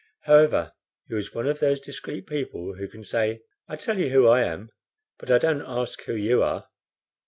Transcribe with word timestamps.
However, 0.23 0.71
he 1.07 1.13
was 1.13 1.31
one 1.31 1.45
of 1.45 1.59
those 1.59 1.79
discreet 1.79 2.25
people 2.25 2.73
who 2.73 2.87
can 2.87 3.03
say, 3.03 3.41
"I 3.67 3.75
tell 3.75 3.99
you 3.99 4.09
who 4.09 4.27
I 4.27 4.41
am, 4.41 4.69
but 5.19 5.29
I 5.29 5.37
don't 5.37 5.61
ask 5.61 6.01
who 6.05 6.15
you 6.15 6.41
are." 6.41 6.67